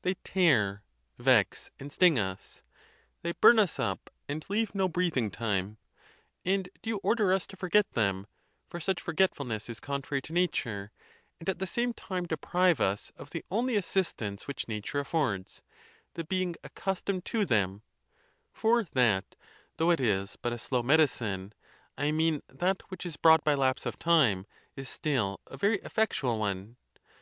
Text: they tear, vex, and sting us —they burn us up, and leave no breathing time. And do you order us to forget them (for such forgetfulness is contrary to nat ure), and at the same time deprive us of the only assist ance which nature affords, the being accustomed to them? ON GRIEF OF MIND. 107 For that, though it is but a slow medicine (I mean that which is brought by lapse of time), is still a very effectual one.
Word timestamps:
they 0.00 0.14
tear, 0.24 0.82
vex, 1.18 1.70
and 1.78 1.92
sting 1.92 2.18
us 2.18 2.62
—they 3.20 3.32
burn 3.32 3.58
us 3.58 3.78
up, 3.78 4.08
and 4.26 4.46
leave 4.48 4.74
no 4.74 4.88
breathing 4.88 5.30
time. 5.30 5.76
And 6.42 6.70
do 6.80 6.88
you 6.88 6.96
order 7.02 7.34
us 7.34 7.46
to 7.48 7.56
forget 7.58 7.90
them 7.92 8.26
(for 8.70 8.80
such 8.80 8.98
forgetfulness 9.02 9.68
is 9.68 9.80
contrary 9.80 10.22
to 10.22 10.32
nat 10.32 10.64
ure), 10.64 10.90
and 11.38 11.50
at 11.50 11.58
the 11.58 11.66
same 11.66 11.92
time 11.92 12.24
deprive 12.24 12.80
us 12.80 13.12
of 13.18 13.28
the 13.28 13.44
only 13.50 13.76
assist 13.76 14.22
ance 14.22 14.48
which 14.48 14.68
nature 14.68 15.00
affords, 15.00 15.60
the 16.14 16.24
being 16.24 16.56
accustomed 16.64 17.26
to 17.26 17.44
them? 17.44 17.70
ON 17.70 17.80
GRIEF 17.80 17.84
OF 17.84 18.62
MIND. 18.64 18.64
107 18.64 18.86
For 18.86 18.94
that, 18.94 19.36
though 19.76 19.90
it 19.90 20.00
is 20.00 20.36
but 20.36 20.54
a 20.54 20.58
slow 20.58 20.82
medicine 20.82 21.52
(I 21.98 22.10
mean 22.10 22.40
that 22.48 22.80
which 22.90 23.04
is 23.04 23.18
brought 23.18 23.44
by 23.44 23.54
lapse 23.54 23.84
of 23.84 23.98
time), 23.98 24.46
is 24.76 24.88
still 24.88 25.40
a 25.46 25.58
very 25.58 25.78
effectual 25.80 26.38
one. 26.38 26.76